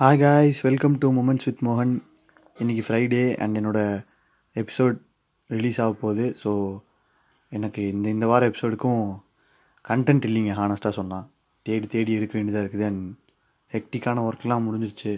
[0.00, 1.94] Hi guys welcome to moments with மோகன்
[2.58, 3.78] இன்றைக்கி Friday and என்னோட
[4.54, 4.98] எபிசோட்
[5.46, 6.36] ரிலீஸ் ஆக போகுது.
[6.42, 6.50] ஸோ
[7.48, 9.02] எனக்கு இந்த இந்த வார எபிசோடுக்கும்
[9.88, 11.24] கண்டென்ட் இல்லைங்க ஹானஸ்ட்டாக சொன்னால்
[11.62, 12.84] தேடி தேடி எடுக்க வேண்டியதாக இருக்குது.
[12.90, 13.16] அண்ட்
[13.72, 15.14] ஹெக்டிக்கான ஒர்க்லாம் முடிஞ்சிருச்சு.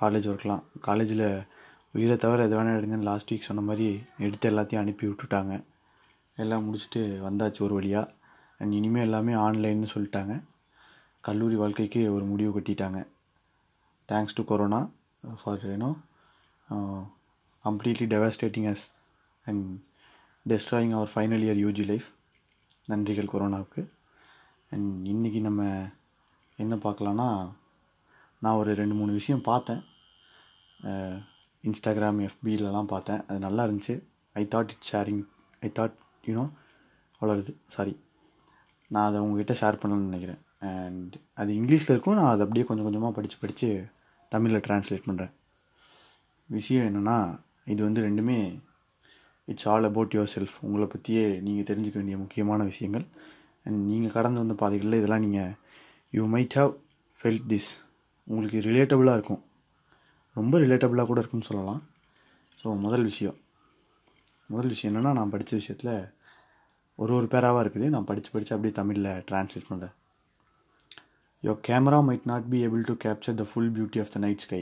[0.00, 1.44] காலேஜ் ஒர்க்லாம் காலேஜில்
[1.90, 5.62] உயிரை தவிர எது வேணால் எடுங்கன்னு லாஸ்ட் வீக் சொன்ன மாதிரி எடுத்து எல்லாத்தையும் அனுப்பி விட்டுட்டாங்க.
[6.36, 8.14] எல்லாம் முடிச்சுட்டு வந்தாச்சு ஒரு வழியாக
[8.58, 10.42] அண்ட் இனிமேல் எல்லாமே ஆன்லைன்னு சொல்லிட்டாங்க.
[11.20, 13.06] கல்லூரி வாழ்க்கைக்கு ஒரு முடிவு கட்டிட்டாங்க.
[14.10, 14.78] Thanks to corona
[15.40, 15.88] for you know
[17.64, 18.84] completely devastating us
[19.44, 19.64] and
[20.50, 22.06] destroying our final year UG life
[22.90, 23.82] நன்றிகள் கொரோனாவுக்கு.
[24.74, 25.62] அண்ட் இன்றைக்கி நம்ம
[26.56, 27.26] என்ன பார்க்கலான்னா
[28.44, 29.82] நான் ஒரு ரெண்டு மூணு விஷயம் பார்த்தேன்.
[31.68, 33.20] இன்ஸ்டாகிராம் எஃபிலலாம் பார்த்தேன்.
[33.28, 33.96] அது நல்லா இருந்துச்சு.
[34.40, 35.22] I thought it sharing
[35.60, 35.94] I thought
[36.28, 36.46] you know
[37.20, 37.94] வளருது சாரி
[38.90, 40.42] நான் அதை உங்ககிட்ட ஷேர் பண்ணணும்னு நினைக்கிறேன்.
[40.72, 42.18] அண்ட் அது இங்கிலீஷில் இருக்கும்.
[42.20, 43.70] நான் அதை அப்படியே கொஞ்சம் கொஞ்சமாக படித்து படித்து
[44.32, 45.32] தமிழில் ட்ரான்ஸ்லேட் பண்ணுறேன்
[46.48, 47.16] விஷயம் என்னென்னா
[47.72, 48.38] இது வந்து ரெண்டுமே
[49.48, 53.06] it's all about yourself உங்களை பற்றியே நீங்கள் தெரிஞ்சுக்க வேண்டிய முக்கியமான விஷயங்கள்.
[53.64, 55.52] அண்ட் நீங்கள் கடந்து வந்த பாதைகளில் இதெல்லாம் நீங்கள்
[56.16, 56.72] you might have
[57.18, 57.70] felt this
[58.28, 59.42] உங்களுக்கு ரிலேட்டபுளாக இருக்கும்.
[60.36, 61.80] ரொம்ப ரிலேட்டபுளாக கூட இருக்குன்னு சொல்லலாம்.
[62.60, 63.38] ஸோ முதல் விஷயம்.
[64.52, 65.94] முதல் விஷயம் என்னென்னா நான் படித்த விஷயத்தில்
[66.98, 67.88] ஒரு ஒரு பேராவாக இருக்குது.
[67.94, 69.94] நான் படித்து படித்து அப்படியே தமிழில் ட்ரான்ஸ்லேட் பண்ணுறேன்
[71.44, 74.60] Your camera might not be able to capture the full beauty of the night sky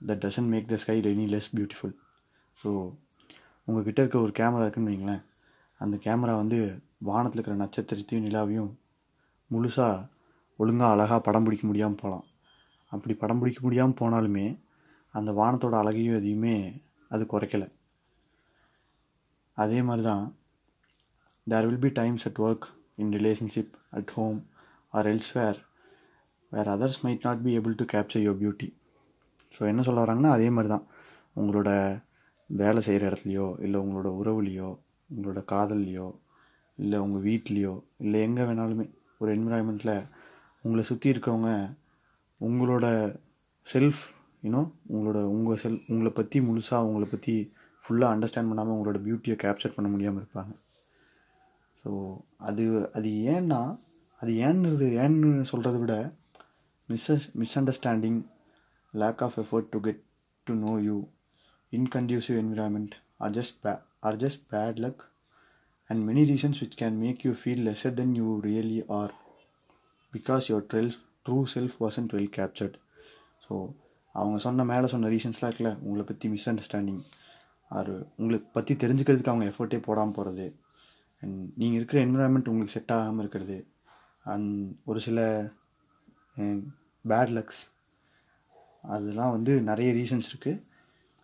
[0.00, 1.94] that doesn't make the sky any less beautiful
[2.58, 2.70] so
[3.68, 5.22] உங்ககிட்ட இருக்க ஒரு கேமரா இருக்குன்னு வைங்களேன்.
[5.80, 6.58] அந்த கேமரா வந்து
[7.10, 8.72] வானத்தில் இருக்கிற நட்சத்திரத்தையும் நிலாவையும்
[9.50, 10.08] முழுசாக
[10.58, 12.26] ஒழுங்காக அழகாக படம் பிடிக்க முடியாமல் போகலாம்
[12.92, 14.46] அப்படி படம் பிடிக்க முடியாமல் போனாலுமே
[15.14, 16.56] அந்த வானத்தோட அழகையும் எதையுமே
[17.08, 17.68] அது குறைக்கலை.
[19.56, 20.24] அதே மாதிரி தான்
[21.46, 24.38] there will be times at work in relationship at home
[24.90, 25.58] or elsewhere
[26.52, 28.68] where others might not be able to capture your beauty
[29.58, 30.86] so என்ன சொல்ல வராங்கன்னா அதே மாதிரி தான்
[31.36, 32.00] உங்களோட
[32.46, 34.78] வேலை செய்கிற இடத்துலையோ இல்லை உங்களோட உறவுலையோ
[35.10, 36.08] உங்களோட காதல்லையோ
[36.78, 38.86] இல்லை உங்கள் வீட்லேயோ இல்லை எங்கே வேணாலுமே
[39.18, 39.94] ஒரு என்விரான்மெண்ட்டில்
[40.62, 41.50] உங்களை சுற்றி இருக்கவங்க
[42.40, 42.86] உங்களோட
[43.66, 44.02] செல்ஃப்
[44.44, 44.60] யூனோ
[44.92, 47.52] உங்களோட உங்கள் செல் உங்களை பற்றி முழுசாக உங்களை பற்றி
[47.84, 50.52] ஃபுல்லாக அண்டர்ஸ்டாண்ட் பண்ணாமல் உங்களோட பியூட்டியை கேப்சர் பண்ண முடியாமல் இருப்பாங்க.
[51.84, 51.90] ஸோ
[52.38, 53.60] அது அது ஏன்னா
[54.20, 55.94] அது ஏன்னுறது ஏன்னு சொல்கிறத விட
[56.88, 57.06] miss
[57.60, 58.18] misunderstanding
[58.94, 60.02] lack of effort to get
[60.46, 60.96] to know you
[61.72, 65.02] inconducive environment or just pay or just bad luck
[65.90, 69.14] and many reasons which can make you feel lesser than you really are
[70.12, 70.92] because your ட்ரெல்
[71.26, 72.76] true self wasn't well captured
[73.44, 73.54] so
[74.14, 77.02] அவங்க சொன்ன மேலே சொன்ன ரீசன்ஸ்லாம் இருக்குல்ல உங்களை பற்றி miss understanding
[77.70, 80.46] R உங்களுக்கு பற்றி தெரிஞ்சுக்கிறதுக்கு அவங்க எஃபர்ட்டே போடாமல் போகிறது
[81.22, 83.56] அண்ட் நீங்கள் இருக்கிற என்விரான்மெண்ட் உங்களுக்கு செட் ஆகாமல் இருக்கிறது.
[84.24, 85.50] அண்ட் ஒரு சில
[87.08, 87.62] பேட் லக்ஸ்
[88.82, 90.62] அதெல்லாம் வந்து நிறைய ரீசன்ஸ் இருக்குது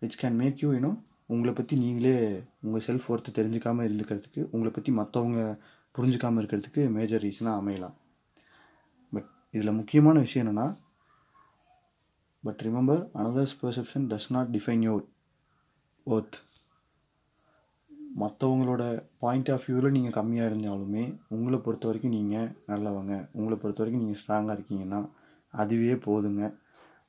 [0.00, 4.96] which can make you you know உங்களை பற்றி நீங்களே உங்கள் செல்ஃப் ஒர்த்து தெரிஞ்சுக்காமல் இருந்துக்கிறதுக்கு உங்களை பற்றி
[4.96, 5.58] மற்றவங்க
[5.98, 7.94] புரிஞ்சுக்காமல் இருக்கிறதுக்கு மேஜர் ரீசனாக அமையலாம்.
[9.12, 10.76] பட் இதில் முக்கியமான விஷயம் என்னென்னா
[12.42, 15.04] but remember another's perception does not define your
[16.06, 16.36] worth
[18.20, 18.82] மற்றவங்களோட
[19.22, 23.14] பாயிண்ட் ஆஃப் வியூவில் நீங்கள் கம்மியாக இருந்தாலுமே உங்களை பொறுத்த வரைக்கும் நீங்கள் நல்லவங்க.
[23.38, 25.00] உங்களை பொறுத்த வரைக்கும் நீங்கள் ஸ்ட்ராங்காக இருக்கீங்கன்னா
[25.62, 26.42] அதுவே போதுங்க.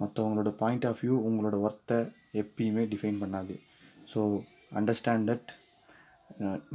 [0.00, 1.98] மற்றவங்களோட பாயிண்ட் ஆஃப் வியூ உங்களோட ஒர்த்தை
[2.42, 3.54] எப்பயுமே டிஃபைன் பண்ணாது.
[4.10, 4.20] ஸோ
[4.78, 5.48] அண்டர்ஸ்டாண்ட் தட்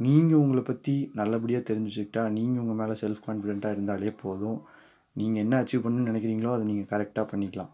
[0.06, 4.58] நீங்கள் உங்களை பற்றி நல்லபடியாக தெரிஞ்சு வச்சுக்கிட்டா நீங்கள் உங்கள் மேலே செல்ஃப் கான்ஃபிடெண்ட்டாக இருந்தாலே போதும்.
[5.20, 7.72] நீங்கள் என்ன அச்சீவ் பண்ணணும்னு நினைக்கிறீங்களோ அதை நீங்கள் கரெக்டாக பண்ணிக்கலாம்.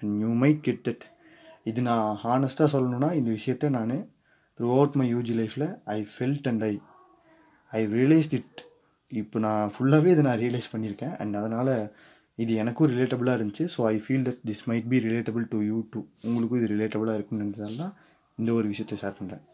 [0.00, 1.04] And you might get it
[1.70, 3.94] இது நான் ஹானஸ்ட்டாக சொல்லணுன்னா இந்த விஷயத்த நான்
[4.58, 6.72] த்ரூ அவுட் மை யூஜி லைஃப்பில் I felt and I
[7.72, 8.60] I realised it
[9.12, 11.14] இப்போ நான் ஃபுல்லாகவே இதை நான் ரியலைஸ் பண்ணியிருக்கேன்.
[11.22, 11.72] அண்ட் அதனால்
[12.42, 13.64] இது எனக்கும் ரிலேட்டபுளாக இருந்துச்சு.
[13.74, 17.76] So I feel that this might be relatable to you too உங்களுக்கும் இது ரிலேட்டபுளாக இருக்குன்றதால
[17.82, 17.94] தான்
[18.38, 19.44] இந்த ஒரு விஷயத்தை ஷேர் பண்ணுறேன்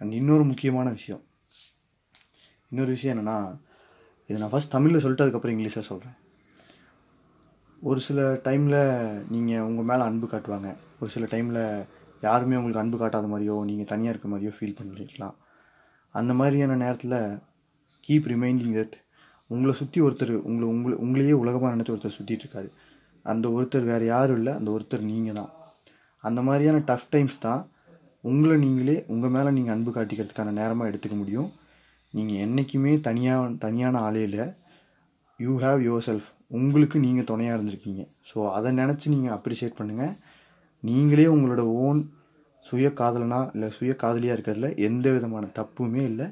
[0.00, 1.22] அண்ட் இன்னொரு முக்கியமான விஷயம்.
[2.72, 3.36] இன்னொரு விஷயம் என்னென்னா
[4.30, 6.16] இதை நான் ஃபஸ்ட் தமிழில் சொல்லிட்டு அதுக்கப்புறம் இங்கிலீஷாக சொல்கிறேன்
[7.82, 8.80] ஒரு சில டைமில்
[9.34, 10.68] நீங்கள் உங்கள் மேலே அன்பு காட்டுவாங்க.
[11.00, 11.62] ஒரு சில டைமில்
[12.26, 15.36] யாருமே உங்களுக்கு அன்பு காட்டாத மாதிரியோ நீங்கள் தனியாக இருக்க மாதிரியோ ஃபீல் பண்ணிக்கலாம்.
[16.14, 17.18] அந்த மாதிரியான நேரத்தில்
[18.06, 18.96] கீப் ரிமைண்டிங் தட்
[19.52, 22.68] உங்களை சுற்றி ஒருத்தர் உங்களை உங்களை உங்களையே உலகமாக நினச்சி ஒருத்தர் சுற்றிட்டு இருக்காரு.
[23.32, 25.50] அந்த ஒருத்தர் வேறு யாரும் இல்லை அந்த ஒருத்தர் நீங்கள் தான்.
[26.24, 27.62] அந்த மாதிரியான டஃப் டைம்ஸ் தான்
[28.30, 31.50] உங்களை நீங்களே உங்கள் மேலே நீங்கள் அன்பு காட்டிக்கிறதுக்கான நேரமாக எடுத்துக்க முடியும்.
[32.16, 34.46] நீங்கள் என்றைக்குமே தனியாக தனியான ஆளே இல்லை.
[35.40, 36.28] யூ ஹாவ் யுவர் செல்ஃப்
[36.58, 38.02] உங்களுக்கு நீங்கள் துணையாக இருந்திருக்கீங்க.
[38.30, 40.14] ஸோ அதை நினச்சி நீங்கள் அப்ரிஷியேட் பண்ணுங்கள்
[40.82, 42.00] நீங்களே உங்களோட ஓன்
[42.64, 46.26] சுய காதலனா இல்லை சுய காதலியாக இருக்கிறதுல எந்த விதமான தப்புமே இல்லை.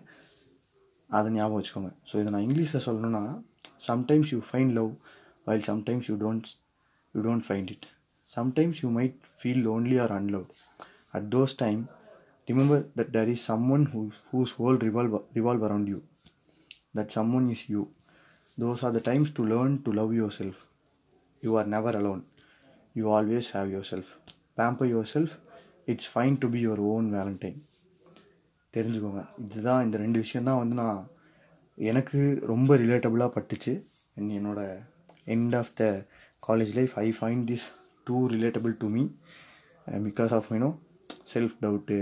[1.11, 1.91] அதை ஞாபகம் வச்சுக்கோங்க.
[2.09, 3.23] ஸோ இதை நான் இங்கிலீஷில் சொல்லணுன்னா
[3.89, 4.91] sometimes you find love
[5.47, 6.49] while sometimes you don't
[7.15, 7.87] you don't find it
[8.31, 10.47] sometimes you might feel lonely or unlove
[11.17, 11.81] at those time
[12.49, 13.45] remember that there is
[13.77, 16.01] someone who whose whole revolve revolve around you
[16.99, 17.83] that someone is you
[18.59, 20.61] those are the times to learn to love yourself
[21.43, 22.23] you are never alone
[22.95, 24.13] you always have yourself
[24.57, 25.35] pamper yourself
[25.87, 27.59] it's fine to be your own valentine
[28.77, 29.27] தெரிஞ்சுக்கோங்க.
[29.39, 31.09] இதுதான் இந்த ரெண்டு விஷயந்தான் வந்து நான்
[31.77, 33.75] எனக்கு ரொம்ப ரிலேட்டபுளாக பட்டுச்சு.
[34.19, 34.61] And என்னோட
[35.27, 36.07] end of the
[36.49, 37.67] college life I find this
[38.05, 39.03] too relatable to me
[39.87, 40.71] because of you know
[41.35, 41.99] self doubt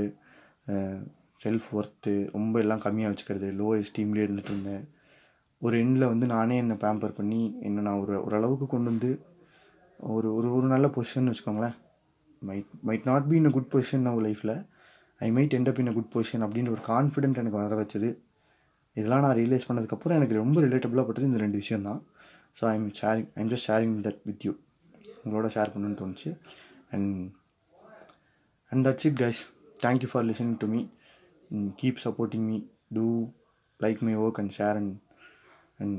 [1.44, 4.84] self worth ரொம்ப எல்லாம் கம்மியாக வச்சுக்கிறது லோ எஸ்டீம்லேயே இருந்துட்டு இருந்தேன்.
[5.60, 9.10] ஒரு எண்டில் வந்து நானே என்னை பேம்பர் பண்ணி என்னை நான் ஒரு ஓரளவுக்கு கொண்டு வந்து
[9.98, 11.76] ஒரு ஒரு ஒரு நல்ல பொசிஷன் வச்சுக்கோங்களேன்.
[12.48, 14.54] Might might not be in a good position நம்ம லைஃப்பில்
[15.20, 18.10] I might end up in a good position அப்படின்ற ஒரு கான்ஃபிடென்ட் எனக்கு வர வச்சது.
[18.96, 22.00] இதெல்லாம் நான் ரியலைஸ் பண்ணதுக்கப்புறம் எனக்கு ரொம்ப ரிலேட்டபுளாக பட்டது இந்த ரெண்டு விஷயம் தான்.
[22.58, 24.52] So I'm sharing I'm just sharing that with you
[25.24, 26.30] உங்களோட ஷேர் பண்ணணும்னு தோணுச்சு.
[26.94, 27.16] And
[28.72, 29.40] and that's it guys
[29.84, 30.80] thank you for listening to me
[31.80, 32.58] keep supporting me
[32.98, 33.06] do
[33.80, 34.94] like my work and share and
[35.82, 35.98] and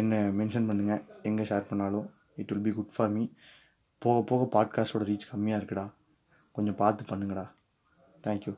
[0.00, 2.06] என்னை mention பண்ணுங்கள் எங்கே share பண்ணாலும்
[2.40, 3.22] it will be good for me
[3.98, 5.92] போக போக பாட்காஸ்டோட reach கம்மியாக இருக்குடா.
[6.52, 7.50] கொஞ்சம் பார்த்து பண்ணுங்கடா.
[8.22, 8.54] தேங்க்யூ